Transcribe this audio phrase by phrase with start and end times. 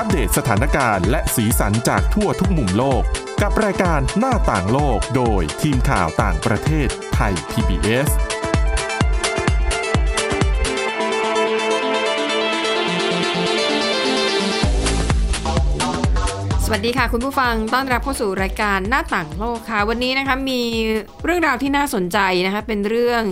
[0.00, 3.02] อัปเดตสถานการณ์และสีสันจากทั่วทุกมุมโลก
[3.42, 8.08] กับรายการหน้าต่างโลกโดยทีมข่าวต่างประเทศไทย PBS
[16.64, 20.62] สวัสดีค่ะคุณผู้ฟังต้อนรับเข้าสู่รายการหน้าต่างโลกค่ะ วันนี้นะคะมี
[21.24, 23.22] เรื่องราวที่น่าสนใจนะคะเป็นเรื่อง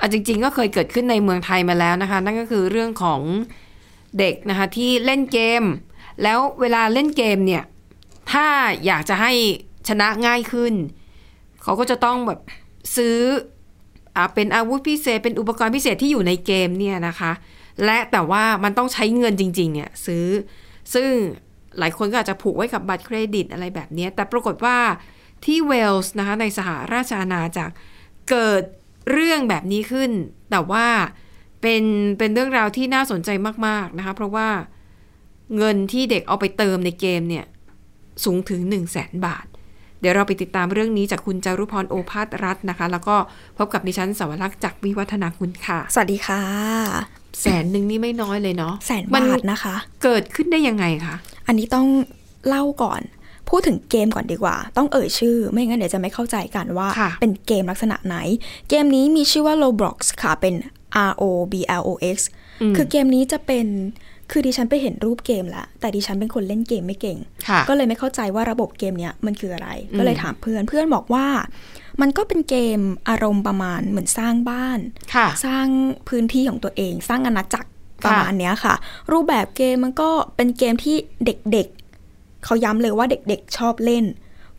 [0.00, 3.22] อจริง ๆ ก็เคยเกิดขึ้นในเมืองไทยมาแล้วนะคะ นั่นก็คือเรื่องของ
[4.18, 5.62] เด็กนะคะที่เล่นเกม
[6.22, 7.64] แล้วเวลาเล่นเกมเนี่ย
[8.32, 8.46] ถ้า
[8.86, 9.32] อยากจะให้
[9.88, 10.74] ชนะง่ายขึ้น
[11.62, 12.40] เขาก็จะต้องแบบ
[12.96, 13.18] ซื้อ
[14.16, 17.32] อเป็นอาวุธพิเศษ เป็นอุปกรณ์พิเศษที่อยู่ในเกมเนี่ยนะคะ
[17.84, 20.26] และแต่ว่ามันต้องใช้เงินจริงๆเนี่ยซื้อ
[20.94, 21.10] ซึ่ง
[21.78, 24.78] หลายคนก็อาจจะผูกไว้กับบัตรเครดิตอะไรแบบนี้ แต่ปรากฏว่า
[25.44, 27.74] ที่เวลส์นะคะในสหราชอาณาจักร
[28.30, 28.62] เกิด
[29.10, 30.10] เรื่องแบบนี้ขึ้น
[30.50, 30.86] แต่ว่า
[31.62, 31.82] เป็น
[32.18, 33.30] เป็นเรื่องราวที่น่าสนใจ
[33.66, 34.48] มาก ๆนะคะ เพราะว่า
[35.56, 37.44] เงินที่เด็กเอาไปเติมในเกมเนี่ย
[38.24, 39.46] สูงถึง 1 0 0 0 0แสนบาท
[40.00, 43.16] เดี๋ยวเราไปติดตามเรื่องนี้จากคุณจารุพรโอภาสรัตน์นะคะ แล้วก็
[43.58, 46.42] พบกับดิฉันสวรักษ์จากวิวัฒนาคุณค่ะ สวัสดีค่ะ
[47.40, 51.86] แสนหนึ่งนี่ไม่น้อยเลยเนาะแสนมับาทนะคะ เกิดขึ้นได้ยังไงคะ อันนี้ต้อง
[52.48, 53.00] เล่าก่อน
[53.50, 58.16] พูดถึงเกมก่อนดีกว่า ต้องเอ่ยชื่อ ไม่งั้นเดี๋ยวจะไม่เข้าใจกันว่าค่ะเป็นเกมลักษณะไหน
[58.68, 60.54] เกมนี้มีชื่อว่า Roblox ค่ะ เป็น
[61.10, 62.16] R O B L O X
[62.76, 63.66] คือเกมนี้จะเป็น
[64.32, 67.18] คือดิฉันไปเห็นรูปเกมแล้วแต่ดิฉันเป็นคนเล่นเกมไม่เก่ง
[67.48, 69.68] ค่ะก็เลยไม่เข้าใจว่าระบบเกมเนี้ยมันคืออะไร
[69.98, 71.26] ก็เลยถามเพื่อนเพื่อนบอกว่า
[72.00, 74.78] มันก็เป็นเกมอารมณ์ประมาณเหมือนสร้างบ้าน
[75.14, 75.66] ค่ะสร้าง
[76.08, 77.68] พื้นที่ของตัวเอง สร้างอาณาจักร
[78.04, 78.74] ค่ะประมาณเนี้ยค่ะ
[79.12, 81.77] รูปแบบเกมมันก็เป็นเกมที่เด็กๆ
[82.44, 84.04] เขาย้ำเลยว่าเด็กๆชอบเล่น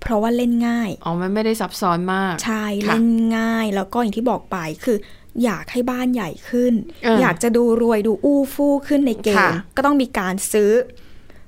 [0.02, 4.98] เพราะว่าเล่นง่าย อ๋อ มันไม่ได้ซับซ้อนมาก ใช่ค่ะเล่นง่าย แล้วก็อย่างที่บอกไปคือ
[5.44, 10.72] อยากให้บ้านใหญ่ขึ้นเอออยากจะดูรวยดูอู้ฟู่ขึ้นในเกมค่ะก็ต้องมีการซื้อ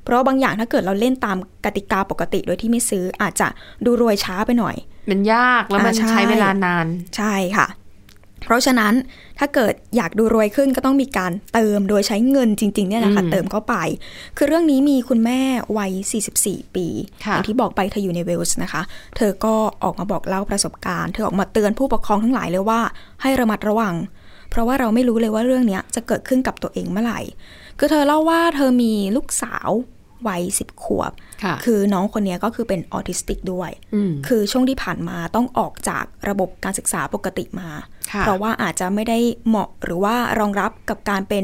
[0.04, 3.48] เพราะบางอย่างถ้าเกิดเราเล่นตามกติกาปกติโดยที่ไม่ซื้ออาจจะ
[3.86, 4.76] ดูรวยช้าไปหน่อย
[5.10, 7.67] มันยากแล้วมันอ่าใช่ใช้เวลานาน ใช่ค่ะ
[8.46, 8.94] เพราะฉะนั้น
[9.40, 13.76] ถ้าเกิดอยากดูรวยขึ้นก็ต้องมีการเติมโดยใช้เงินจริง ๆ เนี่ยนะคะอืมเติมเข้าไป
[14.38, 15.40] คือเรื่องนี้มีคุณแม่
[15.78, 15.92] วัย
[16.34, 16.88] 44 ปี
[17.26, 18.82] ค่ะอย่างที่บอกไปเธออยู่ในเวลส์นะคะ
[19.18, 22.82] เธอก็ออกมาบอกเล่าประสบการณ์ เธอออกมาเตือนผู้ปกครองทั้งหลายเลยว่า
[23.22, 23.96] ให้ระมัดระวัง
[24.50, 27.20] เพราะว่าเราไม่รู้เลยว่าเรื่องเนี้ยจะเกิดขึ้นกับตัวเองเมื่อไหร่
[27.80, 29.70] คือเธอเล่าว่าเธอมีลูกสาว
[30.27, 31.11] วัยสิบขวบ
[31.43, 37.70] ค่ะคือน้องคนเนี้ยก็คือเป็นออทิสติกด้วยอืมคือช่วงที่ผ่านมาต้องออกจากระบบการศึกษาปกติมา
[38.11, 41.43] ค่ะเพราะว่าอาจจะไม่ได้เหมาะหรือว่ารองรับกับการเป็น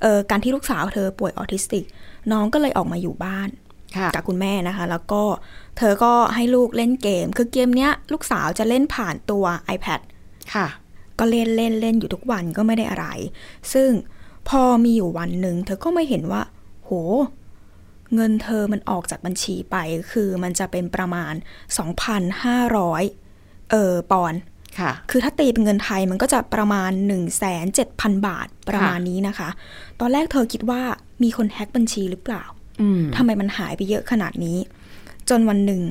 [0.00, 1.84] เอ่อการที่ลูกสาวเธอป่วยออทิสติก
[2.32, 3.48] น้องก็เลยออกมาอยู่บ้าน
[3.96, 5.22] ค่ะกับคุณแม่นะคะ แล้วก็
[5.78, 10.00] เธอก็ให้ลูกเล่นเกม คือเกมเนี้ยลูกสาวจะเล่นผ่านตัว iPad
[10.54, 10.66] ค่ะ
[11.18, 13.06] ก็เล่นเล่นเล่นอยู่ทุกวันก็ไม่ได้อะไร
[13.72, 13.90] ซึ่ง
[14.48, 16.42] พอมีอยู่วันหนึ่งเธอก็ไม่เห็นว่า
[16.84, 16.90] โห
[18.14, 19.76] เงินเธอมันออกจากบัญชีไป
[20.12, 21.34] คือมันจะเป็นประมาณ
[22.92, 24.40] 2,500 เออปอนด์
[24.80, 29.48] ค่ะ คือถ้าตีเป็นเงินไทยมันก็จะประมาณ 1 7 0 0 0 บาทประมาณนี้นะคะ
[30.00, 30.82] ตอนแรกเธอคิดว่า
[31.22, 32.44] มีคนแฮ็กบัญชีหรือเปล่า
[32.80, 34.58] อืมทำไมมันหายไปเยอะขนาดนี้
[35.28, 35.82] จนวันหนึ่ง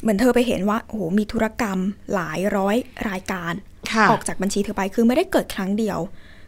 [0.00, 1.78] เหมือนเธอไปเห็นว่า โอ้โห มีธุรกรรม
[2.14, 2.76] หลายร้อย
[3.08, 3.52] รายการ
[3.92, 5.98] ค่ะออกจากบัญชีเธอไป คือไม่ได้เกิดครั้งเดียว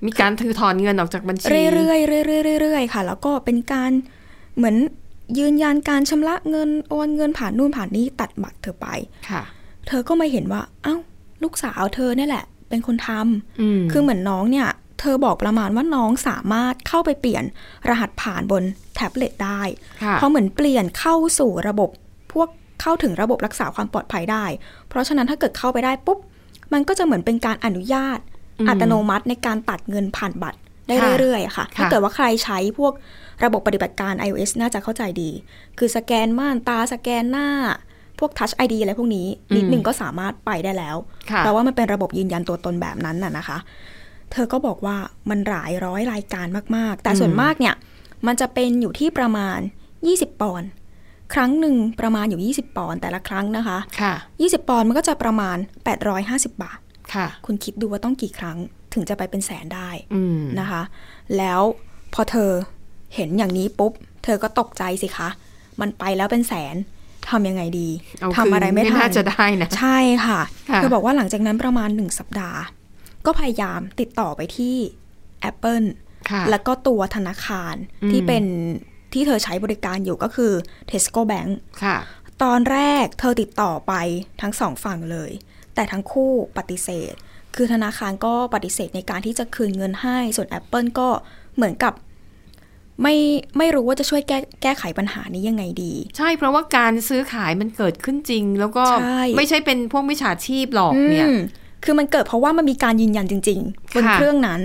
[0.07, 3.91] มีการถือถอนเงินออกจากบัญชี เรื่อยๆเรื่อยๆเรื่อยๆค่ะ แล้วก็เป็นการ
[4.57, 4.77] เหมือน
[5.39, 8.87] ยืนยันการชำระเงินโอนเงินผ่านนู่นผ่านนี่ตัดบัตรเธอไป
[9.31, 9.43] ค่ะ
[9.87, 10.97] เธอก็มาเห็นว่า เอ้า
[11.43, 14.69] ลูกสาวเธอเนี่ยแหละ เป็นคนทำอืมคือเหมือนน้องเนี่ย
[15.01, 17.45] เธอบอกประมาณว่าน้องสามารถเข้าไปเปลี่ยน
[17.89, 18.63] รหัสผ่านบน
[18.95, 19.63] แท็บเล็ตได้
[20.03, 21.91] ค่ะเพราะเหมือนเปลี่ยนเข้าสู่ระบบ
[22.33, 22.49] พวก
[22.83, 24.45] เข้าถึงระบบรักษาความปลอดภัยได้
[24.89, 26.19] เพราะฉะนั้นถ้าเกิดเข้าไปได้ปุ๊บ
[26.73, 28.19] มันก็จะเหมือนเป็นการอนุญาต
[28.59, 30.59] อืมอัตโนมัติในการตัดเงินผ่านบัตร
[30.89, 32.93] ได้ค่ะเรื่อยๆอะค่ะค่ะ ถ้าเกิดว่าใครใช้พวก
[33.45, 35.31] ระบบปฏิบัติการ iOS น่าจะเข้าใจดี
[35.79, 37.49] คือสแกนม่านตาสแกนหน้า
[38.19, 40.97] พวก Touch ID อะไรพวกนี้ นิดหนึ่งก็สามารถไปได้แล้ว
[41.31, 43.59] ค่ะเพราะว่ามันเป็นระบบยืนยันตัวตนแบบนั้นน่ะนะคะ
[44.33, 44.97] เธอก็บอกว่า
[45.31, 46.47] มันหลายร้อยรายการ
[46.77, 47.75] มากๆ แต่ส่วนมากเนี่ย
[48.27, 49.59] มันจะเป็นอยู่ที่ประมาณ
[50.01, 50.69] 20 ปอนด์
[51.35, 55.57] ครั้งหนึ่งประมาณอยู่ 20 ปอนด์แต่ละครั้งนะคะค่ะ20 ปอนด์มันก็จะประมาณ
[56.09, 56.79] 850 บาท
[57.17, 58.57] ค่ะคุณคิดดูว่าต้องกี่ครั้ง
[58.95, 60.83] ถึงจะไปเป็นแสนได้อืมนะคะ
[61.37, 61.61] แล้ว
[62.15, 62.51] พอเธอ
[63.15, 63.93] เห็นอย่างนี้ปุ๊บ
[64.25, 65.29] เธอก็ตกใจสิคะ
[65.81, 66.77] มันไปแล้วเป็นแสน
[67.31, 67.89] ทำยังไงดี
[68.21, 70.41] เอาทำอะไรไม่คืนทัน่านจะได้นะใช่ค่ะ
[70.71, 72.61] ค่ะเธอบอกว่าหลังจากนั้นประมาณหนึ่งสัปดาห์
[73.27, 74.77] ก็พยายามติดต่อไปที่
[75.51, 75.87] Apple
[76.31, 78.45] ค่ะแล้วก็ตัวธนาคารอืมที่เป็น
[79.13, 80.53] ที่เธอใช้บริการอยู่ก็คือ
[80.91, 81.51] Tesco Bank
[81.83, 81.97] ค่ะ
[82.43, 83.95] ตอนแรกเธอติดต่อไป
[84.41, 85.31] ทั้งสองฝั่งเลย
[85.77, 87.15] แต่ทั้งคู่ปฏิเสธ
[87.55, 91.09] คือธนาคารก็ปฏิเสธในการที่จะคืนเงินให้ ส่วน Apple ก็
[91.57, 91.95] เหมือนกับ
[93.03, 93.15] ไม่
[93.59, 101.39] ไม่รู้ว่าจะช่วยแก้แก้ไขปัญหานี้ยังไงดี ใช่เพราะว่าการซื้อขายมันเกิดขึ้นจริง แล้วก็ใช่ไม่ใช่เป็นพวกมิจฉาชีพหรอกเนี่ยอืม
[101.85, 104.61] คือมันเกิดเพราะว่ามันมีการยืนยันจริงๆบนค่ะเครื่องนั้น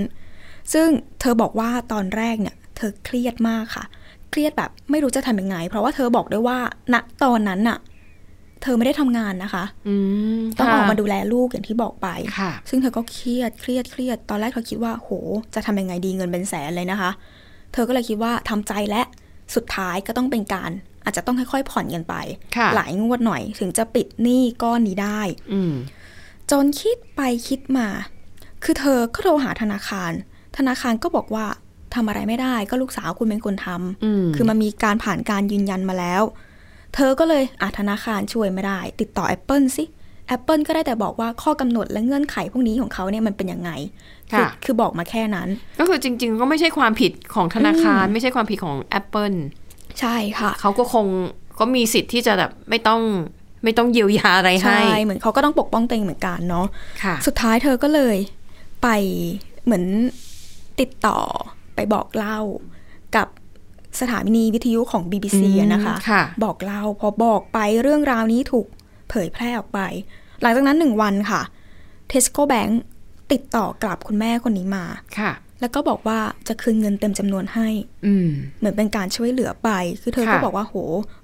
[0.73, 0.87] ซึ่ง
[1.19, 3.85] เธอบอกว่าตอนแรกเนี่ย เธอเครียดมากค่ะ
[4.29, 6.59] เครียดแบบไม่รู้จะทำยังไง เพราะว่าเธอบอกด้วยว่า
[6.93, 7.77] ณตอนนั้นน่ะ
[8.61, 9.95] เธอไม่ได้ทำงานนะคะอื
[10.39, 12.07] มต้องออกมาค่ะดูแลลูกอย่างที่บอกไป
[12.39, 15.09] ค่ะซึ่งเธอก็เครียดเครียดเครียด ตอนแรกเธอคิดว่าโห
[15.53, 17.11] จะทำยังไงดีเงินเป็นแสนเลยนะคะ
[17.73, 19.01] เธอก็เลยคิดว่าทำใจและ
[19.55, 20.71] สุดท้ายก็ต้องเป็นการ
[21.03, 22.15] อาจจะต้องค่อยๆผ่อนกันไป
[22.57, 25.21] ค่ะหลายงวดหน่อยถึงจะปิดหนี้ก้อนนี้ได้
[25.53, 25.73] อืม
[26.51, 27.87] จนคิดไปคิดมา
[28.63, 30.11] คือเธอก็โทรหาธนาคาร
[30.57, 31.45] ธนาคารก็บอกว่า
[31.95, 36.23] ทำอะไรไม่ได้ ก็ลูกสาวคุณเป็นคนทำอืมคือมันมีการผ่านการยืนยันมาแล้ว
[36.95, 39.85] เธอก็เลยอะธนาคารช่วยไม่ได้ ติดต่อ Apple สิ
[40.35, 43.71] Apple ก็ได้แต่บอกว่าข้อกำหนดและเงื่อนไขพวกนี้ของเขาเนี่ยมันเป็นยังไง
[44.31, 45.49] อค่ะคือบอกมาแค่นั้น
[45.79, 49.37] ก็คือจริง ๆ ก็ไม่ใช่ความผิดของธนาคาร ไม่ใช่ความผิดของ Apple
[49.99, 51.05] ใช่ค่ะ เขาก็คง
[51.59, 53.01] ก็มีสิทธิ์ที่จะแบบไม่ต้อง
[53.63, 56.67] ไม่ต้องเยียวยาอะไรให้ ใช่ เหมือนเขาก็ต้องปกป้องตัวเองเหมือนกันเนาะ
[57.03, 58.17] ค่ะสุดท้ายเธอก็เลย
[58.83, 58.87] ไป
[59.65, 59.85] เหมือน
[60.79, 61.19] ติดต่อ
[61.75, 62.39] ไปบอกเล่า
[63.15, 63.27] กับ
[63.99, 68.67] สถานีวิทยุของ BBC อืมอะนะคะค่ะบอกเล่าพอบอกไปเรื่องราวนี้ถูก
[69.09, 69.79] เผยแพร่ออกไป
[70.41, 71.41] หลังจากนั้นหนึ่งวันค่ะ
[72.11, 72.71] Tesco Bank
[73.31, 74.85] ติดต่อกลับคุณแม่คนนี้มา
[75.19, 77.67] ค่ะ แล้วก็บอกว่าจะคืนเงินเต็มจำนวนให้
[78.05, 78.29] อืม
[78.59, 79.69] เหมือนเป็นการช่วยเหลือไป
[80.01, 80.75] คือเธอก็ค่ะบอกว่าโห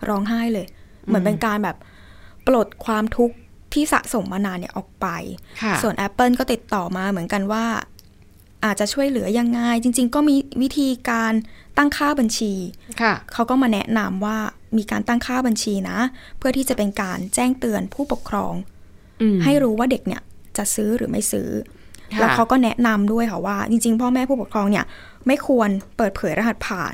[0.10, 0.66] ร้องไห้เลย
[1.06, 1.78] เหมือนเป็นการแบบ
[2.48, 3.36] ปลดความทุกข์
[3.74, 5.08] ที่สะสมมานานเนี่ยออกไป
[5.62, 7.66] ค่ะส่วน Apple ก็ติดต่อมาเหมือนกันว่า
[8.66, 11.34] อาจจะช่วยเหลือยังไง จริง ๆ ก็มีวิธีการ
[11.78, 12.54] ตั้งค่าบัญชี
[13.02, 14.38] ค่ะเขาก็มาแนะนำว่า
[14.78, 15.98] มีการตั้งค่าบัญชีนะ
[16.38, 18.54] เพื่อที่จะเป็นการแจ้งเตือนผู้ปกครอง
[19.22, 20.22] อืมให้รู้ว่าเด็กเนี่ย
[20.58, 21.50] จะซื้อหรือไม่ซื้อ
[22.14, 24.86] ค่ะแล้วเขาก็แนะนำด้วยค่ะว่า จริง ๆ พ่อแม่ผู้ปกครองเนี่ย
[25.28, 26.94] ไม่ควรเปิดเผยรหัสผ่าน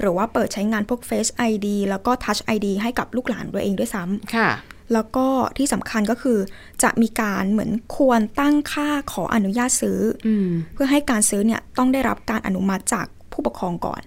[0.00, 4.48] หรือว่าเปิดใช้งานพวก Face ID แล้วก็ Touch ID ให้กับลูกหลานตัวเองด้วยซ้ำค่ะ
[4.94, 5.26] แล้วก็
[5.58, 6.38] ที่สำคัญก็คือ
[6.82, 14.02] จะมีการเหมือนควรตั้งค่าขออนุญาตซื้ออืมเพื่อให้การซื้อเนี่ยต้องได้รับการอนุมัติจากผู้ปกครองก่อน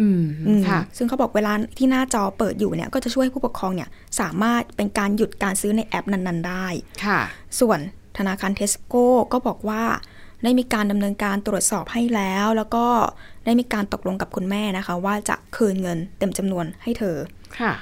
[0.00, 3.88] อืมอืมค่ะซึ่งเขาบอกเวลาที่หน้าจอเปิดอยู่เนี่ยก็จะช่วยให้ผู้ปกครองเนี่ย
[4.20, 6.66] สามารถเป็นการหยุดการซื้อในแอปนั้น ๆ ได้
[7.04, 7.20] ค่ะ
[7.60, 7.78] ส่วน
[8.18, 9.82] ธนาคารเทสโก้ก็บอกว่า
[10.44, 12.86] ได้มีการดำเนินการตรวจสอบให้แล้ว แล้วก็
[13.44, 17.16] ได้มีการตกลงกับคุณแม่นะคะ ว่าจะคืนเงินเต็มจำนวนให้เธอ
[17.60, 17.72] ค่ะ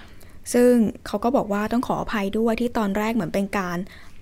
[0.52, 0.72] ซึ่ง
[1.06, 3.78] เขาก็บอกว่าต้องขออภัยด้วยที่ตอนแรกเหมือนเป็นการ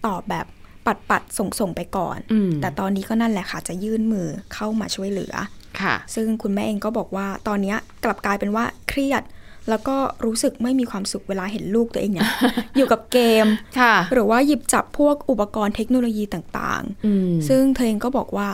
[0.06, 0.46] ตอบแบบ
[0.86, 5.34] ปัดปัดส่งส่งๆไปก่อนอืมแต่ตอนนี้ก็นั่นแหละค่ะ จะยื่นมือเข้ามาช่วยเหลือ
[5.80, 9.22] ค่ะ ซึ่งคุณแม่เองก็บอกว่าตอนเนี้ยกลับกลายเป็นว่าเครียด
[9.68, 12.30] แล้วก็รู้สึกไม่มีความสุขเวลาเห็นลูกตัวเองเนี่ย
[12.76, 13.46] อยู่กับเกม
[13.78, 18.48] ค่ะหรือว่าหยิบจับพวกอุปกรณ์เทคโนโลยีต่างอืมๆซึ่งเธอเองก็บอกว่า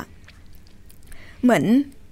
[1.42, 1.64] เหมือน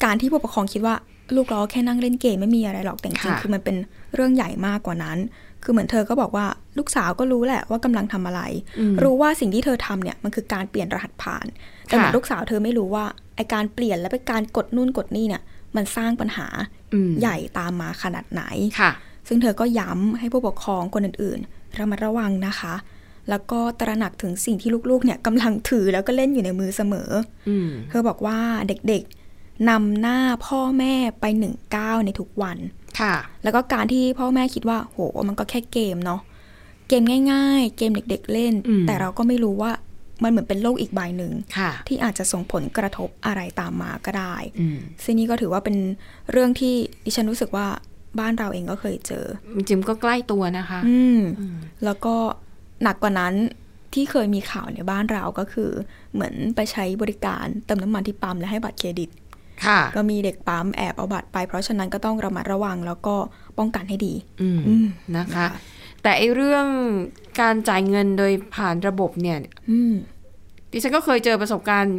[0.04, 0.94] การที่ผู้ปกครองคิดว่า
[1.36, 3.76] ลูกเราแค่นั่งเล่นเกมไม่มีอะไรหรอกแต่จริงๆคือมันเป็น
[4.14, 5.18] เรื่องใหญ่มากกว่านั้น
[5.66, 6.46] คือเหมือนเธอก็บอกว่า
[6.78, 8.42] ลูกสาวก็รู้แหละว่ากำลังทำอะไร
[8.78, 11.46] อืมรู้ว่าสิ่งที่เธอทำเนี่ยมันคือการเปลี่ยนรหัสผ่าน
[11.86, 13.04] แต่เหมือนค่ะลูกสาวเธอไม่รู้ว่า
[13.36, 15.42] ไอการเปลี่ยนและเป็นการกดนู่นกดนี่เนี่ย
[15.76, 16.46] มันสร้างปัญหา
[16.94, 18.42] อืมใหญ่ตามมาขนาดไหน
[18.80, 18.90] ค่ะ
[19.28, 22.74] ซึ่งเธอก็ย้ำให้ผู้ปกครองคนอื่นๆระมัดระวังนะคะ
[23.30, 27.10] แล้วก็ตระหนักถึงสิ่งที่ลูกๆเนี่ยกำลังถือแล้วก็เล่นอยู่ในมือเสมอ
[27.48, 32.58] อืมเธอบอกว่าเด็กๆนำหน้าพ่อแม่ไปหนึ่งก้าวในทุกวัน
[33.00, 33.14] ค่ะ
[33.44, 34.98] แล้วก็การที่พ่อแม่คิดว่า โห
[35.28, 36.20] มันก็แค่เกมเนาะ
[36.88, 39.72] เกมง่าย ๆ เกมเด็ก ๆ เล่นอืมแต่เราก็ไม่รู้ว่า
[40.22, 45.76] มันเหมือนเป็นโลกอีกใบหนึ่งค่ะที่อาจจะส่งผลกระทบอะไรตามมาก็ได้อืมซึ่งนี่ก็ถือว่าเป็น
[46.32, 46.74] เรื่องที่
[47.04, 47.66] ดิฉันรู้สึกว่า
[48.20, 49.24] บ้านเราเองก็เคยเจอ
[49.56, 52.14] จริงๆก็ใกล้ตัวนะคะอืมอืม แล้วก็
[52.82, 53.34] หนักกว่านั้น
[53.94, 55.70] ที่เคยมีข่าวในบ้านเราก็คือ
[56.14, 59.25] เหมือนไปใช้บริการเติมน้ำมันที่ปั๊มและให้บัตรเครดิตค่ะ
[59.96, 63.14] ก็มีเด็กปั๊มแอบเอาบัตรไป เพราะฉะนั้นก็ต้องระมัดระวังแล้วก็
[63.58, 64.86] ป้องกันให้ดีอืมอืม
[65.18, 65.46] นะคะ
[66.02, 66.66] แต่ไอเรื่อง
[67.40, 69.38] การจ่ายเงินโดยผ่านระบบเนี่ย
[69.70, 69.94] อืม
[70.72, 71.98] ดิฉันก็เคยเจอประสบการณ์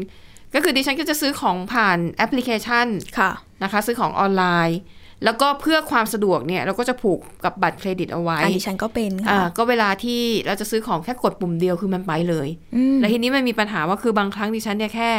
[0.53, 2.87] ก็คือดิฉันก็จะซื้อของผ่านแอปพลิเคชัน
[3.19, 3.31] ค่ะ
[3.63, 4.79] นะคะ ซื้อของออนไลน์
[5.23, 15.11] แล้วก็เพื่อความสะดวกเนี่ย เราก็จะผูกกับบัตรเครดิตเอาไว้อันนี้ฉันก็เป็นอ่าค่ะก็เวลาที่เราจะซื้อของแค่กดปุ่มเดียวคือมันไปเลยอืมแล้วทีนี้มันมีปัญหาว่าคือบางครั้งดิฉันเนี่ยแค่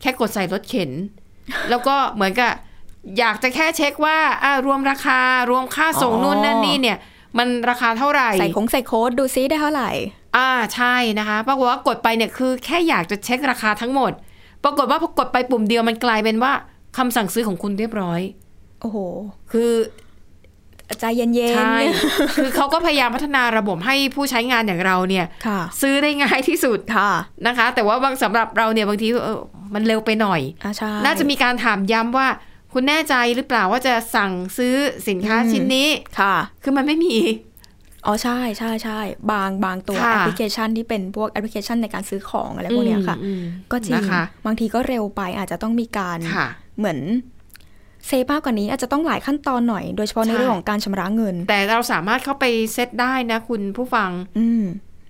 [0.00, 0.90] แค่กดใส่รถเข็น
[1.70, 2.52] แล้วก็เหมือนกับ
[3.18, 6.98] อยากจะแค่เช็คว่าอ่ารวมราคารวมค่าส่งนู่นนั่นนี่เนี่ย
[7.38, 9.90] มันราคาเท่าไหร่ ใส่คงใส่โค้ดดูซิได้เท่าไหร่
[10.36, 14.12] อ่าใช่นะคะปรากฏว่ากดไปเนี่ยคือแค่อยากจะเช็คราคาทั้งหมด
[14.64, 16.52] ปรากฏว่าพอกดไปปุ่มเดียวมันกลายเป็นว่า
[16.98, 18.20] คำสั่งซื้อของคุณเรียบร้อย
[18.80, 18.98] โอ้โห
[19.52, 19.70] คือ
[21.00, 21.76] ใจเย็นๆใช่
[22.36, 27.10] คือเขาก็พยายามพัฒนาระบบให้ผู้ใช้งานอย่างเราเนี่ยค่ะซื้อได้ง่ายที่สุดค่ะ
[27.46, 29.40] นะคะ แต่ว่าบางสำหรับเราเนี่ยบางทีเออ
[29.74, 32.28] มันเร็วไปหน่อยอ่าใช่น่าจะมีการถามย้ำว่า
[32.72, 34.74] คุณคุณแน่ใจหรือเปล่าว่าจะสั่งซื้อ
[35.08, 35.88] สินค้าอืมชิ้นนี้
[36.20, 37.16] ค่ะ คือมันไม่มี
[38.06, 39.00] อ๋อใช่ใช่ใช่
[39.32, 46.46] บางบางตัวค่ะแอปพลิเคชันที่เป็นพวกแอปพลิเคชันในการซื้อของอะไรพวกเนี้ยค่ะอืมก็จริงนะคะบางทีก็เร็วไปอาจจะต้องมีการค่ะ
[46.78, 46.98] เหมือน
[48.06, 54.62] เซฟมากกว่านี้อาจจะต้องหลายขั้นตอนหน่อย โดยเฉพาะในใช่เรื่องของการชำระเงิน แต่เราสามารถเข้าไปเซตได้นะคุณผู้ฟัง อืม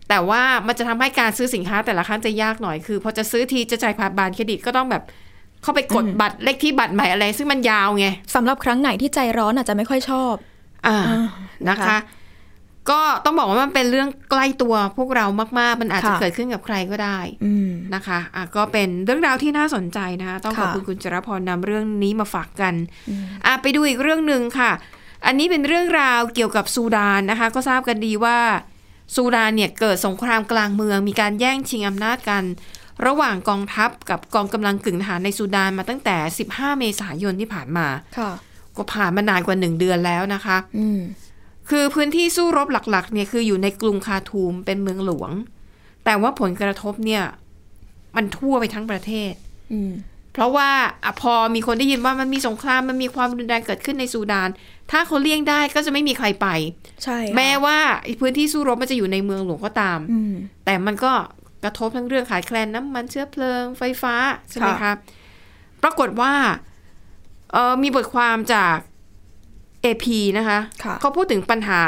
[0.09, 5.03] แต่ว่ามันจะทำให้การซื้อสินค้าแต่ละครั้งจะยากหน่อย คือพอจะซื้อทีจะจ่ายผ่านบัตรเครดิตก็ต้องแบบ
[5.63, 10.35] เข้าไปกดอืมบัตรเลขที่บัตรใหม่อะไร ซึ่งมันยาวไงสำหรับครั้งไหนที่ใจร้อนอาจจะไม่ค่อยชอบ
[10.87, 11.27] อ่าอ่า
[11.69, 11.99] นะคะนะคะ
[12.91, 15.27] ก็ต้องบอกว่ามันเป็นเรื่องใกล้ตัวพวกเรา
[15.59, 22.75] มาก ๆ มันอาจจะค่ะเกิดขึ้นกับใครก็ได้อืมนะคะอะก็เป็นเรื่องราวที่น่าสนใจนะคะต้องขอบค่ะคุณคุณจรพรนำเรื่องนี้มาฝากกัน
[23.09, 24.71] อืมอะไปดูอีกเรื่องหนึ่งค่ะ
[25.27, 28.39] อันนี้เป็นเรื่องราวเกี่ยวกับซูดานนะคะ ก็ทราบกันดีว่า
[29.15, 32.45] ซูดานเนี่ยเกิดสงครามกลางเมือง มีการแย่งชิงอำนาจกัน
[33.07, 36.17] ระหว่างกองทัพกับกองกำลังกึ่งทหารในซูดานมาตั้งแต่
[36.49, 37.87] 15 เมษายนที่ผ่านมา
[38.19, 38.31] ค่ะ
[38.77, 41.01] ก็ผ่านมานานกว่า1เดือนแล้วนะคะอืม
[41.71, 45.31] คือพื้นที่สู้รบหลักๆเนี่ยคืออยู่ในกรุงคาทูมเป็นเมืองหลวง
[46.05, 47.25] แต่ว่าผลกระทบเนี่ย
[48.17, 49.33] มันทั่วไปทั้งประเทศ
[49.73, 49.93] อืม
[50.33, 50.71] เพราะว่า
[51.05, 54.49] อะพอมีคนได้ยินว่ามันมีสงครามมันมีความรุนแรงเกิดขึ้นในซูดาน
[54.91, 56.47] ถ้าเขาเลี่ยงได้ก็จะไม่มีใครไป
[57.05, 60.35] ใช่ค่ะแม้ว่าไอ้พื้นที่สู้รบมันจะอยู่ในเมืองหลวงก็ตามอืม
[60.65, 61.13] แต่มันก็
[61.65, 64.15] กระทบทั้งเรื่องขาดแคลนน้ำมันเชื้อเพลิงไฟฟ้า
[64.51, 64.93] ใช่ไหมคะค่ะ
[65.83, 66.33] ปรากฏว่า
[67.53, 68.77] เออมีบทความจาก
[69.85, 70.07] AP
[70.39, 71.83] นะคะค่ะเขาพูดถึงปัญหา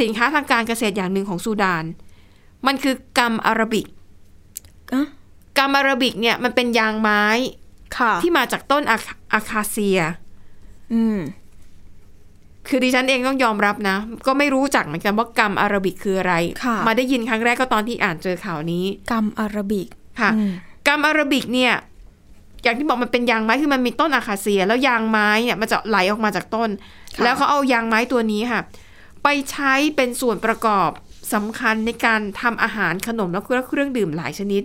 [0.00, 1.84] สินค้าทางการเกษตรอย่างหนึ่งของซูดาน
[2.66, 3.86] มันคือกัมอาราบิก
[4.92, 5.06] อะ
[5.58, 7.24] กัมอาราบิกเนี่ยมันเป็นยางไม้
[7.98, 10.00] ค่ะที่มาจากต้นอาคอาคาเซีย
[10.92, 11.18] อืม
[12.68, 13.96] คือดิฉันเองต้องยอมรับนะ
[14.26, 16.34] ก็ไม่รู้จักเหมือนกันว่ากัมอาราบิกคืออะไร
[16.64, 19.88] ค่ะมาได้ยินครั้งแรกก็ตอนที่อ่านเจอข่าวนี้กรรมอาราบิก
[20.20, 20.50] ค่ะอืม
[20.86, 21.72] กัมอาราบิกเนี่ย
[22.62, 26.68] อย่างที่บอกมันเป็นยางไม้คือมันมีต้นอาคาเซีย แล้วยางไม้เนี่ยมันจะไหลออกมาจากต้น
[27.16, 28.60] ค่ะแล้วเขาเอายางไม้ตัวนี้ค่ะ
[29.22, 30.90] ไปใช้เป็นส่วนประกอบ
[31.34, 34.62] สำคัญในการทำอาหารขนมและเครื่องดื่มหลายชนิด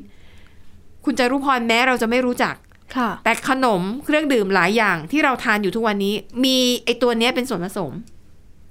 [1.05, 2.55] คุณจารุพรแม้เราจะไม่รู้จัก
[2.95, 7.91] ค่ะแต่ขนมเครื่องดื่มหลายอย่างที่เราทานอยู่ทุกวันนี้ มีไอตัวเนี้ยเป็นส่วนผสม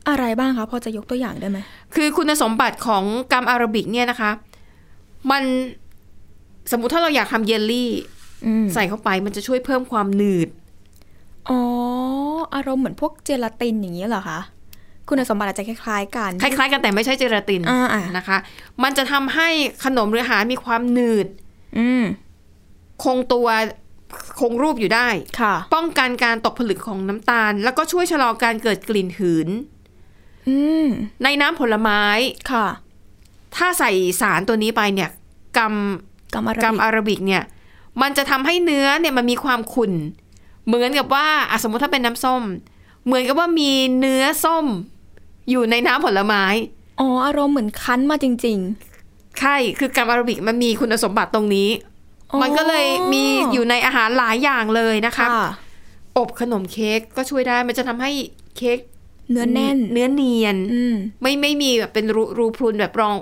[0.09, 1.59] อะไรบ้างคะพอจะยกตัวอย่างได้ไหม
[1.95, 4.31] คือคุณสมบัติของกัมอาราบิกเนี่ยนะคะ
[5.31, 5.43] มัน
[6.71, 8.14] สมมุติถ้าเราอยากทำเยลลี่อืม
[8.75, 10.49] ใส่เข้าไปมันจะช่วยเพิ่มความหนืด
[11.51, 11.61] อ๋อ
[12.55, 14.41] อารมณ์เหมือนพวกเจลาตินอย่างนี้เหรอคะ
[15.09, 18.37] คุณสมบัติอาจจะคล้ายๆกัน คล้ายๆ กันแต่ไม่ใช่เจลาตินอ่าอ่านะคะ
[18.83, 19.49] มันจะทำให้
[19.85, 21.27] ขนมหรืออาหารมีความหนืด
[21.79, 22.05] อืม
[23.05, 23.49] คงตัว
[24.41, 25.09] คงรูปอยู่ได้
[25.41, 29.49] ค่ะป้องกันการตกผลึกของน้ำตาล แล้วก็ช่วยชะลอการเกิดกลิ่นหืน
[30.49, 30.87] อืม
[31.25, 32.03] ในน้ำผลไม้
[32.53, 32.67] ค่ะ
[33.57, 35.11] ถ้าใส่สารตัวนี้ไปเนี่ย
[35.59, 35.75] กัม
[36.35, 37.43] กรรมอารากัมบิกอาราบิกเนี่ย
[38.03, 39.93] มันจะทำให้เนื้อเนี่ยมันมีความขุ่น
[40.67, 42.43] เหมือนกับว่าอะสมมติถ้าเป็นน้ำส้ม
[43.05, 44.67] เหมือนกับว่ามีเนื้อส้ม
[45.51, 46.45] อยู่ในน้ำผลไม้
[47.01, 48.61] อ๋อ อารมณ์เหมือนคั้นมาจริง
[49.41, 51.69] ใช่ คือกัมอาราบิกมันมีคุณสมบัติตรงนี้
[52.33, 55.49] อ๋อมันก็เลยมีอยู่ในอาหารหลายอย่างเลยนะๆคะค่ะ
[56.17, 58.11] อบขนมเค้กก็ช่วยได้ มันจะทำให้
[58.57, 58.79] เค้ก
[59.31, 63.17] เนื้อแน่น เนื้อเนียนอืมไม่ไม่มีแบบเป็นรูรูพรุนแบบรอง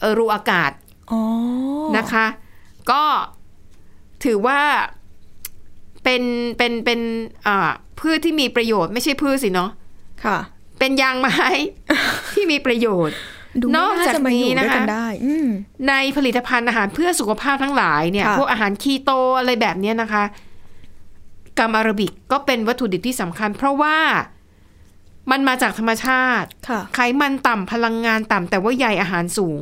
[0.00, 0.70] เออรูอากาศ
[1.12, 1.22] อ๋อ
[1.96, 2.26] นะคะ
[2.90, 3.02] ก็
[4.26, 4.60] ถือว่า
[6.04, 6.22] เป็น
[6.58, 7.00] เป็นเป็น
[7.46, 9.70] อ่าพืชที่มีประโยชน์ไม่ใช่พืชสิเนาะ
[10.24, 10.38] ค่ะ
[10.78, 11.46] เป็นยางไม้
[12.34, 13.16] ที่มีประโยชน์
[13.60, 15.46] ดูนไม่อกน่าจากจะมาอยู่นี้ด้วยนะคะกันได้อืม
[15.88, 20.24] ในผลิตภัณฑ์อาหารเพื่อสุขภาพทั้งหลายเนี่ยค่ะพวกอาหารคีโตอะไรแบบเนี้ยนะคะ
[21.58, 23.96] กัมอาราบิกก็เป็นวัตถุดิบที่สำคัญ เพราะว่า
[25.30, 29.60] มันมาจากธรรมชาติค่ะไขมันต่ำพลังงานต่ำแต่ว่าใยอาหารสูง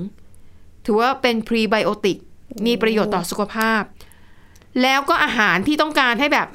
[0.84, 2.18] ถือว่าเป็นพรีไบโอติก
[2.66, 3.82] มีประโยชน์ต่อสุขภาพ
[4.82, 6.48] แล้วก็อาหารที่ต้องการให้แบบ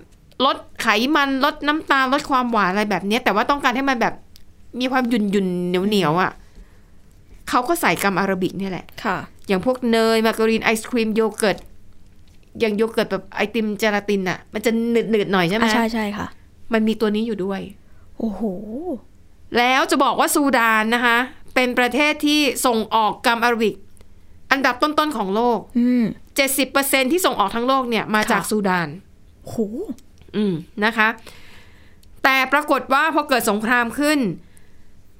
[0.45, 4.13] ลดไขมันลดน้ำตาลลดความหวานอะไรแบบเนี้ย แต่ว่าต้องการให้มันแบบ
[4.79, 6.31] มีความหยุ่นหยุ่นเหนียวเหนียวๆอะ
[7.49, 11.57] เขาก็ใส่กัมอาราบิกเนี่ยแหละค่ะ อย่างพวกเนยมาการีนไอศครีมโยเกิร์ต
[12.59, 16.27] อย่างโยเกิร์ตแบบไอติมเจลาตินอะ มันจะหนืดหนืดๆหน่อยใช่ไหมอะใช่ใช่ค่ะ
[16.73, 17.61] มันมีตัวนี้อยู่ด้วย
[18.19, 18.41] โอ้โห
[19.57, 21.17] แล้วจะบอกว่าซูดานนะคะ
[21.55, 23.75] เป็นประเทศที่ส่งออกกัมอาราบิก
[24.51, 26.03] อันดับต้นๆของโลกอืม
[26.47, 28.87] 70%ที่ส่งออกทั้งโลกเนี่ยมาจากค่ะซูดาน
[29.45, 29.55] โห
[30.35, 30.53] อืม
[30.85, 31.07] นะคะ
[32.23, 34.19] แต่ปรากฏว่าพอเกิดสงครามขึ้น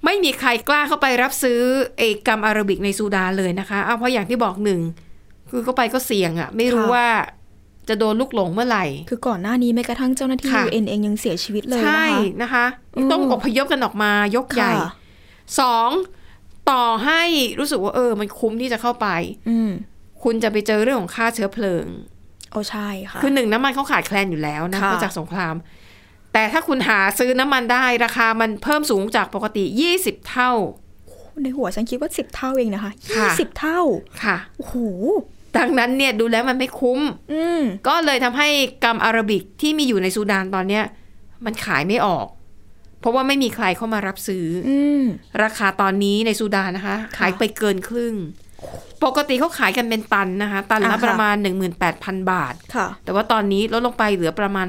[0.05, 1.59] ไม่มีใครกล้าเข้าไปรับซื้อ
[1.97, 4.81] เอกกัมอาราบิกในซูดานเลยนะคะ เอาเพราะอย่างที่บอกหนึ่ง
[5.49, 7.07] คือเข้าไปก็เสี่ยงอะ่ะ ไม่รู้ค่ะว่า
[7.89, 12.05] จะโดนลูกหลงเมื่อไหร่ คือก่อนหน้านี้แม้กระทั่งเจ้าหน้าที่ค่ะ UN เองยังเสียชีวิตเลยใช่
[12.41, 14.91] นะคะนะคะอืมต้องอพยพกันออกมายกใหญ่ค่ะ
[15.59, 15.89] สอง
[16.71, 17.21] ต่อให้
[17.59, 19.07] รู้สึกว่าเออ มันคุ้มที่จะเข้าไป
[19.49, 19.71] อืม
[20.23, 21.85] คุณจะไปเจอเรื่องของค่าเชื้อเพลิง
[22.51, 25.55] โอ้ใช่ค่ะคือหนึ่งน้ำมันเขาขาดแคลนอยู่แล้วนะค่ะมาจากสงคราม
[26.33, 29.63] แต่ถ้าคุณหาซื้อน้ำมันได้ราคามันเพิ่มสูงจากปกติ
[29.97, 30.51] 20เท่า
[31.43, 33.79] ในหัวฉันคิดว่าสิบเท่าเองนะคะยี่ค่ะสิบเท่า
[34.23, 34.75] ค่ะโอ้โห
[35.57, 36.99] ดังนั้นเนี่ยดูแล้วมันไม่คุ้ม
[37.33, 38.47] อืมก็เลยทำให้
[38.83, 40.83] กัมอาราบิกที่มีอยู่ในซูดานตอนเนี้ย
[41.45, 42.27] มันขายไม่ออก
[42.99, 45.03] เพราะว่าไม่มีใครเข้ามารับซื้อออืม
[45.43, 48.15] ราคาตอนนี้ในซูดานนะคะ ขายไปเกินครึ่ง
[49.06, 51.36] ปกติเขาขายกันเป็นตันนะคะ ตันละอ่าค่ะประมาณ
[51.84, 54.68] 18,000 บาท ค่ะ แต่ว่าตอนนี้ลดลงไปเหลือประมาณ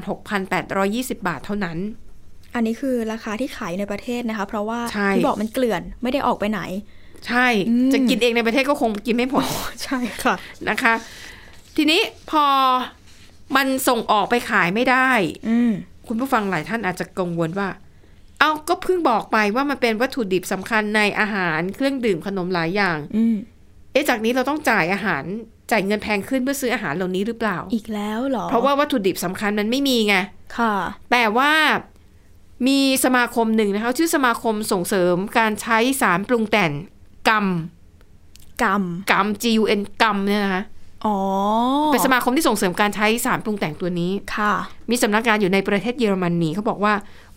[0.61, 1.77] 6,820 บาทเท่านั้น
[2.55, 6.61] อันนี้คือราคาที่ขายในประเทศนะคะ เพราะว่าใช่ที่บอกมันเกลื่อนไม่ได้ออกไปไหน
[7.27, 9.45] ใช่อืมจะกินเองในประเทศก็คงกินไม่หมด
[9.83, 10.35] ใช่ค่ะ
[10.69, 10.93] นะคะ
[11.75, 12.45] ทีนี้พอ
[13.55, 15.09] มันส่งออกไปขายไม่ได้
[15.49, 15.71] อืม
[16.07, 17.69] คุณผู้ฟังหลายท่านอาจจะกังวลว่า
[18.39, 23.35] เอาก็เพิ่งบอกไปว่ามันเป็นวัตถุดิบสำคัญในอาหารเครื่องดื่มขนมหลายอย่างอืม
[23.91, 25.23] เอ๊ะจากนี้เราต้องจ่ายอาหาร
[25.71, 30.15] จ่ายเงินแพงขึ้นเพื่อซื้ออาหารเหล่านี้หรือเปล่า อีกแล้วเหรอ เพราะว่าวัตถุดิบสำคัญมันไม่มีไง
[30.57, 30.75] ค่ะ
[31.11, 31.51] แต่ว่า
[32.67, 36.71] มีสมาคมหนึ่งนะคะชื่อสมาคมส่งเสริมการใช้สารปรุงแต่ง
[37.29, 37.45] กรรม
[38.63, 40.63] กรรมกรรม G U N กรรมเนี่ยนะคะ
[41.05, 41.17] อ๋อ
[41.91, 44.53] เป็นสมาคมที่ส่งเสริมการใช้สารปรุงแต่งตัวนี้ ค่ะ
[44.89, 46.93] มีสำนักงานอยู่ในประเทศเยอรมนีเขาบอกว่า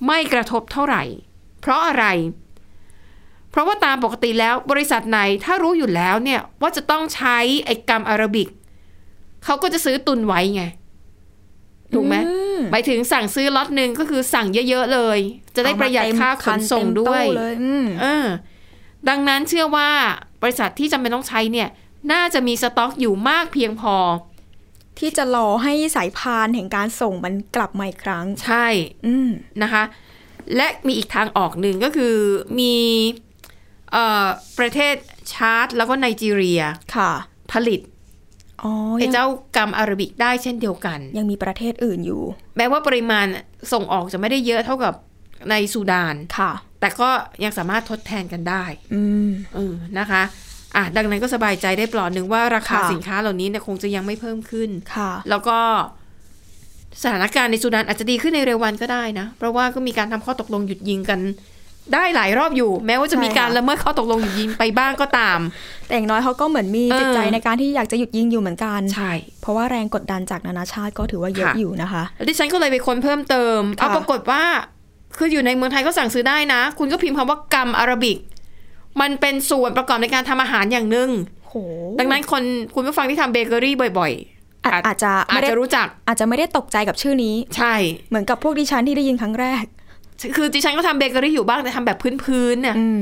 [0.06, 1.02] ไม่กระทบเท่าไหร่
[1.60, 2.04] เพราะอะไร
[2.43, 8.48] เพราะว่าตามปกติแล้วบริษัทไหนถ้ารู้อยู่แล้วเนี่ยว่าจะต้องใช้ไอ้กรรมอาราบิก
[9.44, 10.62] เขาก็จะซื้อตุนไว้ไง
[11.94, 15.18] ถูกไหมอืมหมายถึงสั่งซื้อล็อตหนึ่งก็คือสั่งเยอะๆเลย
[15.56, 18.26] จะได้ประหยัดค่าขนส่งด้วยเต็มตู้เลยอืมเออ
[19.08, 19.90] ดังนั้นเชื่อว่า
[20.42, 21.68] บริษัทที่จำเป็นต้องใช้เนี่ย
[22.12, 23.96] น่าจะมีสต็อกอยู่มากเพียงพอ
[24.98, 28.66] ที่จะรอให้สายพานแห่งการส่งมันกลับมาอีกครั้ง ใช่
[29.06, 29.28] อืม
[29.62, 29.82] นะคะ
[30.56, 32.14] และมีอีกทางออกหนึ่งก็คือ
[32.58, 33.33] มีเอ่อ
[34.58, 34.94] ประเทศ
[35.32, 36.62] ชาร์ตแล้วก็ไนจีเรีย
[36.96, 37.12] ค่ะ
[37.52, 37.80] ผลิต
[38.62, 42.22] อ๋อไอ้ยังเจ้ากรรมอาราบิกได้เช่นเดียวกัน ยังมีประเทศอื่นอยู่
[42.56, 43.26] แม้ว่าปริมาณ
[43.72, 44.94] ส่งออกจะไม่ได้เยอะเท่ากับ
[45.50, 47.08] ในซูดานค่ะ แต่ก็
[47.44, 50.22] ยังสามารถทดแทนกันได้ อืมเออนะคะ
[50.76, 55.58] อะดังนั้นก็สบายใจได้ปลอดหนึ่งว่าราคาค่ะสินค้าเหล่านี้เนี่ยคงจะยังไม่เพิ่มขึ้นค่ะ แล้วก็
[57.02, 61.20] สถานการณ์ในซูดานอาจจะดีขึ้นในเร็ววันก็ได้นะ เพราะว่าก็มีการทำข้อตกลงหยุดยิงกัน
[61.92, 65.38] ได้หลายรอบอยู่ แม้ว่าจะมีใช่ค่ะการละเมิดข้อตกลงหยุดยิงไปบ้างก็ตาม
[65.86, 74.42] แต่อย่างน้อยเขาก็เหมือนมีเออจิตใจในการที่อยากจะหยุดยิงอยู่เหมือนกันใช่เพราะว่าแรงกดดันจากนานาชาติก็ถือว่าเยอะค่ะอยู่นะคะแล้วดิฉันก็เลยไปค้นเพิ่มเติมค่ะเอาปรากฏว่า
[75.16, 78.18] คืออยู่ในเมืองไทยก็สั่งซื้อได้นะ คุณก็พิมพ์คำว่ากัมอาราบิก
[79.00, 81.10] มันเป็นส่วนประกอบในการทำอาหารอย่างหนึ่ง
[81.48, 81.54] โห
[82.00, 82.42] ดังนั้นคน
[82.74, 87.74] คุณผู้ฟังที่ทำเบเกอรี่บ่อยๆอาจอาจจะอาไม่จได้จะรู้จักอาจจะไม่ได้ตกใจกับชื่อนี้ ใช่
[88.08, 89.64] เหมือนกับพวกดิฉันที่ได้ยินครั้งแรก
[90.36, 93.00] คือดิฉันก็ทำเบเกอรี่อยู่บ้างแต่ทำแบบพื้นๆน่ะอืม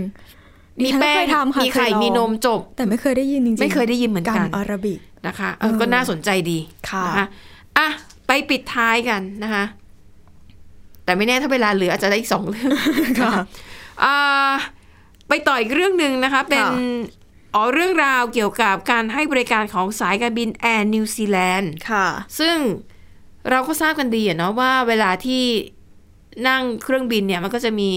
[0.79, 6.59] มีดิฉันก็แป้งเคยทำค่ะมีไข่เคยลองมีนมจบ แต่ไม่เคยได้ยินจริงๆไม่เคยได้ยินเหมือนกักันนอาราบิกนะคะเออเออก็น่าสนใจดี
[6.91, 7.27] ค่ะนะคะ
[7.79, 7.89] อะ
[8.27, 9.65] ไปปิดท้ายกันนะคะ
[11.05, 12.71] แต่ไม่แน่ถ้าเวลาเหลืออาจจะได้อีกสองเรื่อง
[13.23, 13.33] ค่ะ
[14.05, 14.53] อ่า
[15.29, 17.21] ไปต่ออีกเรื่องหนึ่งนะคะ เป็นค่ะ
[17.55, 22.07] อ๋อเรื่องราวเกี่ยวกับการให้บริการของสายการบินแอร์นิวซีแลนด์ค่ะ
[22.41, 22.57] ซึ่ง
[23.51, 25.43] เราก็ทราบกันดีอะเนาะว่าเวลาที่
[26.49, 27.91] นั่งเครื่องบินเนี่ยมันก็จะมี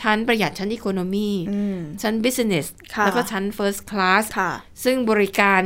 [0.00, 4.52] ชั้นประหยัดชั้น economy อืมชั้น business ค่ะแล้วก็ชั้น first class ค่ะ
[4.84, 5.60] ซึ่งบริการ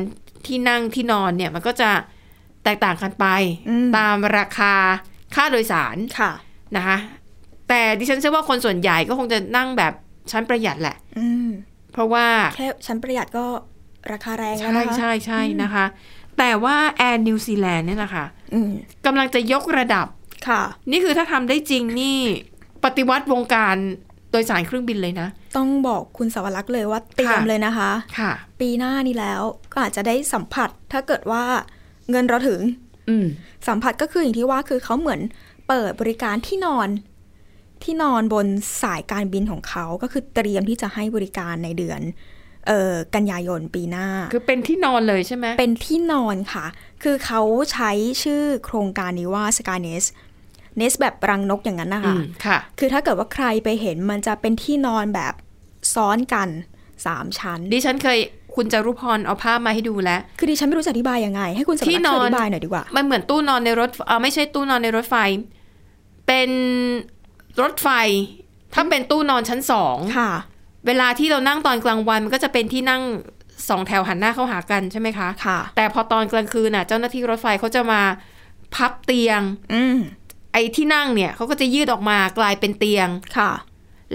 [0.47, 1.91] ที่นั่งที่นอนเนี่ยมันก็จะ
[2.65, 3.27] แตกต่างกันไป
[3.69, 4.75] อืมตามราคา
[5.35, 6.33] ค่าโดยสารค่ะ
[6.77, 6.97] นะคะ
[7.69, 9.93] แต่ดิฉันเชื่อว่าคนส่วนใหญ่ก็คงจะนั่งแบบ
[10.33, 11.49] ชั้นประหยัดแหละอืม
[11.93, 12.27] เพราะว่า
[12.57, 13.47] แค่ชั้นประหยัดก็
[14.13, 15.85] ราคาแรงแล้วใช่นะคะใช่ใช่นะคะ
[16.39, 18.25] แต่ว่าแอร์นิวซีแลนด์เนี่ยนะคะ
[18.55, 18.71] อืม
[19.07, 20.07] กำลังจะยกระดับ
[20.49, 22.19] ค่ะ นี่คือถ้าทำได้จริงนี่
[22.85, 23.77] ปฏิวัติวงการ
[24.31, 31.45] โดยสารเครื่องบินเลยนะ ต้องบอกคุณสวรักษ์เลยว่าเตรียมค่ะ เลยนะคะ ค่ะ ปีหน้านี้แล้วก็อาจจะได้สัมผัสถ้าเกิดว่า
[32.11, 32.61] เงินเราถึง
[33.09, 33.27] อืม
[33.69, 35.21] สัมผัสก็คืออย่างที่ว่าคือเขาเหมือน
[35.69, 36.89] เปิดบริการที่นอน
[37.83, 38.47] ที่นอนบน
[38.83, 42.01] สายการบินของเขาก็คือเตรียมที่จะให้บริการในเดือน
[42.67, 46.67] เอ่อกันยายนปีหน้า คือเป็นที่นอนเลยใช่ไหมเป็นที่นอนค่ะ
[47.03, 47.91] คือเขาใช้
[48.23, 49.45] ชื่อโครงการนี้ว่า
[50.77, 55.35] Sky Nest Nest แบบรังนกอย่างนั้นนะอืคะมค่ะ คือถ้าเกิดว่าใครไปเห็นมันจะเป็นที่นอนแบบ
[55.95, 56.49] ซ้อนกัน
[57.07, 58.19] สามชั้น ดิฉันเคย
[58.55, 65.17] คุณจารุพรเอาภาพมาให้ดูแล้ว คือดิฉันไม่รู้จะอธิบายยังไง ให้คุณสมที่รักนช่อวนยอธิบายหน่อยดีกว่า มันเหมือนตู้นอนในรถเออไม่ใช่ตู้นอนในรถไฟ
[66.27, 66.51] เป็น
[67.63, 67.89] รถไฟ
[68.75, 70.31] ถ้าเป็นตู้นอนชั้นสองค่ะ
[70.87, 73.03] เวลาที่เรานั่งตอนกลางวันมันก็จะเป็นที่นั่ง
[73.69, 78.01] สองแถวหันหน้าเข้าหากันใช่ไหมคะค่ะ แต่พอตอนกลางคืนน่ะ เจ้าหน้าที่รถไฟเขาจะมา
[78.75, 79.41] พับเตียง
[79.73, 83.53] อืมไอ้ที่นั่งเนี่ยเขาก็จะยืดออกมากลายเป็นเตียงค่ะ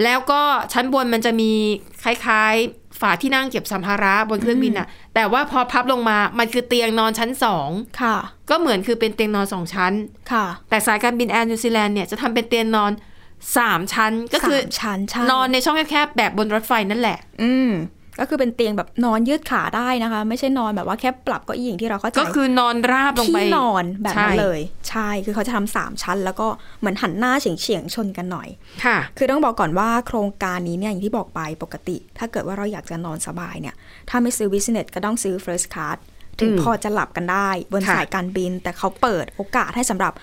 [0.04, 0.42] แล้วก็
[0.74, 1.52] ชั้นบนมันจะมี
[2.04, 2.56] คล้าย
[3.02, 7.70] ฝาที่นั่งเก็บสัมภาระบนเครื่องบินอะแต่ว่าพอพับลงมามันคือเตียงนอนชั้นสอง
[8.02, 8.18] ค่ะ
[8.50, 9.94] ก็เหมือนคือเป็นเตียงนอนสองชั้น
[10.32, 12.92] ค่ะ แต่สายการบินแอร์นิวซีแลนด์เนี่ยจะทำเป็นเตียงนอน
[13.58, 17.70] สามชั้นก็คือสามชั้นใช่นอนในช่องแคบๆแบบบนรถไฟนั่นแหละ อืม
[18.22, 26.48] ก็คือเป็นเตียงแบบนอนยืดขาได้นะคะ ไม่ใช่นอนแบบว่าแค่ปรับเก็อีอย่างที่เราเข้าใจก็คือนอนราบลงไปที่นอนแบบนั้นใช่เลย ใช่คือเขาจะทำสามชั้น แล้วก็
[26.80, 28.48] เหมือนหันหน้าเฉียงเฉียงๆชนกันหน่อย
[28.86, 33.76] ค่ะ คือต้องบอกก่อนว่าโครงการนี้เนี่ยอย่างที่บอกไปปกติ ถ้าเกิดว่าเราอยากจะนอนสบายเนี่ย
[34.10, 35.98] ถ้าไม่ซื้อ business ก็ต้องซื้อ first class
[36.40, 40.14] ถึงอืมพอจะหลับกันได้บนค่ะสายการบิน แต่เขาเปิดโอกาสให้สำหรับ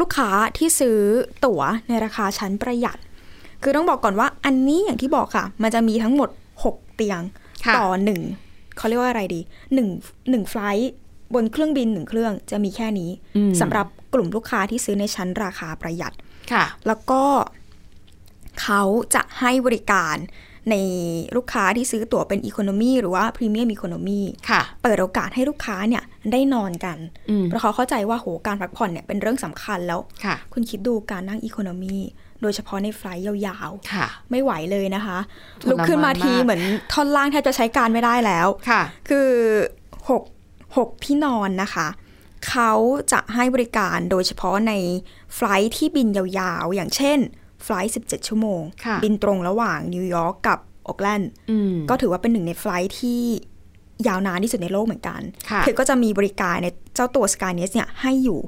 [0.00, 0.98] ลูกค้าที่ซื้อ
[1.44, 2.98] ตั๋วในราคาชั้นประหยัด
[3.62, 6.28] คือต้องบอกก่อนว่าอันนี้อย่างที่บอกค่ะ มันจะมีทั้งหมด
[6.62, 7.41] 6 เตียงค่ะ
[7.76, 8.20] ต่อหนึ่ง
[8.76, 9.40] เขาเรียกว่าอะไรดี
[9.74, 9.88] หนึ่ง
[10.30, 10.92] หนึ่งไฟลท์
[11.34, 16.12] บนเครื่องบินหนึ่งเครื่องจะมีแค่นี้อืมสำหรับกลุ่มลูกค้าที่ซื้อในชั้นราคาประหยัด
[16.52, 17.22] ค่ะ แล้วก็
[18.62, 18.82] เขา
[19.14, 20.16] จะให้บริการ
[20.70, 20.74] ใน
[21.36, 24.20] ลูกค้าที่ซื้อตั๋วเป็นอีโคโนมีหรือว่าพรีเมียมอีโคโนมี
[24.50, 26.98] ค่ะเปิดโอกาสให้ลูกค้าเนี่ยได้นอนกัน
[27.30, 31.96] อืมเพราะเขาเข้าใจว่าโหการพักผ่อนเนี่ยเป็นเรื่องสำคัญแล้วค่ะคุณคิดดูการนั่งอีโคโนมี
[32.42, 35.18] โดยเฉพาะในไฟลท์ยาวค่ะๆไม่ไหวเลยนะคะ
[35.62, 39.28] ทรมานลุกขึ้นมาทีมากเหมือนท่อนล่างแทบจะใช้การไม่ได้แล้วค่ะ คือ
[40.08, 40.22] หก
[40.76, 41.88] หกที่นอนนะคะ
[42.48, 42.72] เขา
[43.12, 44.72] จะให้บริการโดยเฉพาะใน
[45.34, 47.18] flight ที่บินยาวๆ อย่างเช่น
[47.62, 53.20] flight 17 ชั่วโมงค่ะบินตรงระหว่างนิวยอร์กกับโอ๊คแลนด์อืมก็ถือว่าเป็นหนึ่งใน flight ที่
[54.08, 58.40] ยาวนานที่สุดในโลกเหมือนกันค่ะอก็จะมีบริการในเจ้าตัว Skynest เนี่ยให้อยู่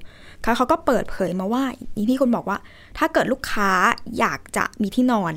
[0.44, 2.58] เขาเขาก็เปิดเผยมาว่าอย่างที่คุณบอกว่า
[2.98, 3.70] ถ้าเกิดลูกค้า
[4.18, 5.34] อยากจะมีที่นอน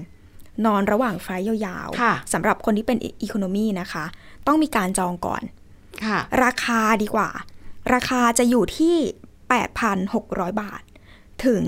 [0.66, 4.06] นอนระหว่างไฟลท์ยาวค่ะๆสำหรับคนที่เป็นอีโคโนมีนะคะ
[4.48, 5.44] ต้องมีการจองก่อน
[6.06, 7.30] ค่ะราคาดีกว่า
[7.94, 8.96] ราคาจะอยู่ที่
[9.94, 10.82] 8,600 บาท
[11.46, 11.64] ถึง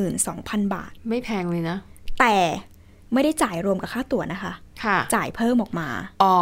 [0.00, 1.76] 12,000 บาท ไม่แพงเลยนะ
[2.20, 2.36] แต่
[3.12, 4.52] ไม่ได้จ่ายรวมกับค่าตั๋วนะคะค่ะ
[5.14, 5.88] จ่ายเพิ่มออกมา
[6.22, 6.36] อ๋อ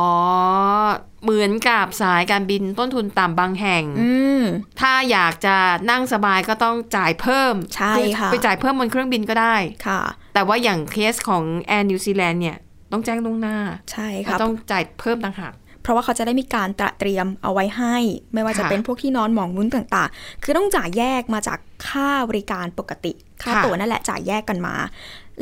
[1.22, 4.42] เหมือนกับสายการบินต้นทุนต่ำบางแห่งอืม
[4.81, 5.57] ถ้าอยากจะ
[5.90, 10.00] นั่งสบายก็ต้องจ่ายเพิ่ม ใช่อค่ะไปจ่ายเพิ่มบนเครื่องบินก็ได้ค่ะ
[10.35, 12.57] แต่ว่าอย่างเคสของแอร์นิวซีแลนด์เนี่ย
[12.92, 13.57] ต้องแจ้งล่วงหน้า
[13.92, 17.96] ใช่ค่ะต้องจ่ายเพิ่มต่างหากเพราะว่าเขาจะได้มีการตระเตรียมเอาไว้ให้
[18.35, 24.74] ไม่ว่าจะค่ะเป็นพวกที่นอนหมอนมุ้งต่างๆ คือต้องจ่ายแยกมาจากค่าบริการปกติ ค่าค่ะตั๋วนั่นแหละจ่ายแยกกันมา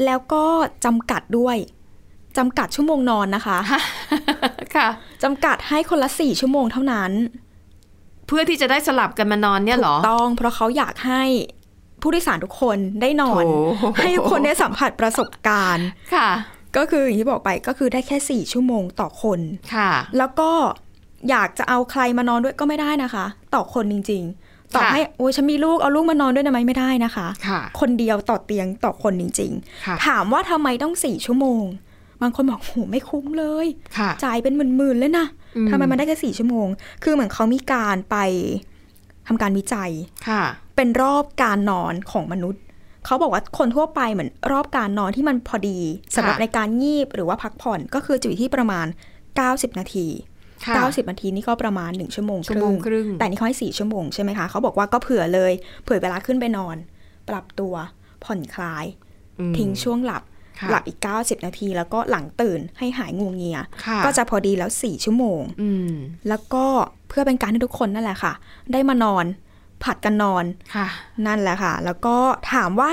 [0.05, 0.45] แล้วก็
[0.85, 1.57] จำกัดด้วย
[2.37, 3.59] จำกัดชั่วโมงนอนนะคะ
[4.75, 4.88] ค่ะ
[5.23, 7.11] จำกัดให้คนละสี่ชั่วโมงเท่านั้น
[8.27, 11.23] เพื่อที่จะได้สลับกันมานอนเนี่ยเหรอถูกต้อง เพราะเขาอยากให้
[12.03, 13.51] ผู้โดยสารทุกคนได้นอนโถ
[13.97, 16.29] ให้ทุกคนได้สัมผัสประสบการณ์ ค่ะ
[16.77, 19.41] ก็คืออย่างที่บอกไปก็คือได้แค่สี่ชั่วโมงต่อคน
[19.75, 20.51] ค่ะ แล้วก็
[21.31, 29.53] อยากจะเอาใครมานอนด้วยก็ไม่ได้นะคะ ต่อคนจริง ๆ ต่อค่ะให้โอ้ยฉันมีลูกเอาลูกมานอนด้วยได้ไหมไม่ได้นะคะค่ะคนเดียวต่อเตียงต่อคนจริง
[29.87, 31.62] ค่ะๆถามว่าทำไมต้องสี่ชั่วโมง
[32.23, 33.67] บางคนบอกโหไม่คุ้มเลย
[33.99, 35.27] ค่ะจ่ายเป็นหมื่นๆเลยนะ
[35.57, 36.69] อืมทำไมมันได้แค่สี่ชั่วโมง
[37.03, 38.17] คือเหมือนเขามีการไป
[39.27, 39.91] ทำการวิจัย
[40.29, 40.43] ค่ะ
[40.77, 42.63] เป็นรอบการนอนของมนุษย์
[43.07, 45.79] เขาบอกว่าคนทั่วไปเหมือนรอบการนอนที่มันพอดี
[46.15, 48.87] สำหรับในการงีบหรือว่าพักผ่อนก็คือจะอยู่ที่ประมาณ
[49.33, 50.07] 90 นาที
[50.67, 55.53] ค่ะ90นาทีนี่ก็ประมาณ 1 ชั่วโมงชั่วโมงครึ่งแต่นี่เขาให้ 4 ชั่วโมงใช่ไหมคะ เขาบอกว่าก็เผื่อเลย
[55.83, 56.77] เผื่อเวลาขึ้นไปนอน
[57.29, 57.75] ปรับตัว
[58.25, 58.85] ผ่อนคลาย
[59.41, 60.38] อืมทิ้งช่วงหลับค่ะ
[60.71, 65.92] หลับอีก 90 นาที แล้วก็หลังตื่นให้หายงวงเงียค่ะก็จะพอดีแล้ว 4 ชั่วโมงอืม
[66.29, 66.64] แล้วก็
[67.09, 68.33] เพื่อเป็นการให้ทุกคนนั่นแหละค่ะ
[68.73, 69.25] ได้มานอน
[69.85, 70.44] ผัดกันนอน
[70.75, 70.87] ค่ะ
[71.27, 72.16] นั่นแหละค่ะ แล้วก็
[72.53, 72.92] ถามว่า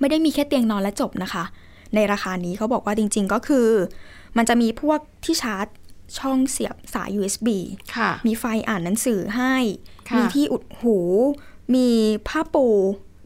[0.00, 1.44] ไม่ได้มีแค่เตียงนอนและจบนะคะ
[1.94, 3.68] ในราคานี้เขาบอกว่าจริง ๆ ก็คือ
[4.36, 5.66] มันจะมีพวกที่ชาร์จ
[6.18, 7.48] ช่องเสียบสาย USB
[7.96, 9.54] ค่ะมีไฟอ่านหนังสือให้
[10.10, 10.98] ค่ะมีที่อุดหู
[11.74, 11.88] มี
[12.28, 12.66] ผ้าปู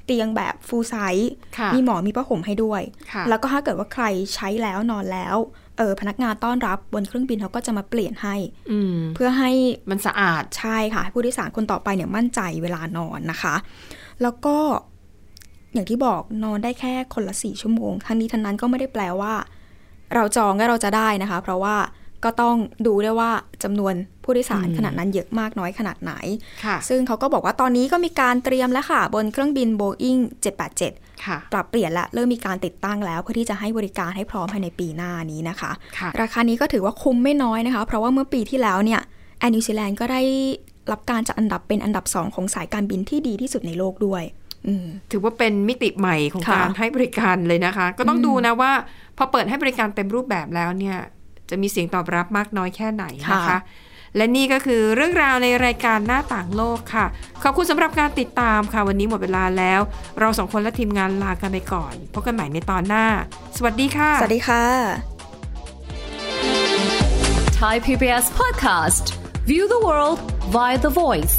[0.04, 5.36] เตียงแบบ full size ค่ะมีหมอนมีผ้าห่มให้ด้วยค่ะแล้วก็ถ้าเกิดว่าใครใช้แล้วนอนแล้ว
[5.78, 8.34] เออพนักงานต้อนรับบนเครื่องบินเขาก็จะมาเปลี่ยนให้
[8.70, 9.50] อืมเพื่อให้
[9.90, 13.54] มันสะอาดใช่ค่ะให้ผู้โดยสารคนต่อไปเนี่ยมั่นใจเวลานอนนะคะ
[14.22, 14.56] แล้วก็
[15.74, 19.34] อย่างที่บอกนอนได้แค่คนละสี่ชั่วโมงทั้งนี้ทั้งนั้นก็ไม่ได้แปลว่า
[20.14, 21.76] เราจองแล้วเราจะได้นะคะ เพราะว่า
[22.24, 22.56] ก็ต้อง
[22.86, 23.30] ดูด้วยว่า
[23.62, 26.12] จำนวนผู้โดยสารอืมขนาดนั้นเยอะมากน้อยขนาดไหน
[26.64, 30.20] ค่ะซึ่งเขาก็บอกว่าตอนนี้ก็มีการเตรียมแล้วค่ะ บนเครื่องบิน Boeing
[30.72, 39.00] 787ค่ะปรับเปลี่ยนและเริ่มมีการติดตั้งแล้ว เพื่อที่จะให้บริการให้พร้อมภายในปีหน้านี้นะคะค่ะราคานี้ก็ถือว่าคุ้มไม่น้อยนะคะ เพราะว่าเมื่อปีที่แล้วเนี่ย
[39.38, 40.22] แอร์นิวซีแลนด์ก็ได้
[40.92, 44.22] รับการจัดอันดับเป็นอันดับสองของสายการบินที่ดีที่สุดในโลกด้วย
[44.66, 48.72] อืมถือว่าเป็นมิติใหม่ของค่ะการให้บริการเลยนะคะ ก็ต้องดูนะว่า
[49.16, 50.98] พอเปิดให้บริการเต็มรูปแบบแล้วเนี่ย
[51.52, 53.58] จะมีเสียงตอบรับมากน้อยแค่ไหนนะคะค่ะ
[54.16, 57.06] และนี่ก็คือเรื่องราวในรายการหน้าต่างโลกค่ะ
[57.42, 59.80] ขอบคุณสำหรับการติดตามค่ะ วันนี้หมดเวลาแล้ว
[60.20, 63.06] เราสองคนและทีมงานลากันไปก่อนพบกันใหม่ในตอนหน้า
[63.56, 64.64] สวัสดีค่ะ สวัสดีค่ะ
[67.60, 69.04] Thai PBS podcast.
[69.50, 70.18] View the world
[70.54, 71.36] via the voice.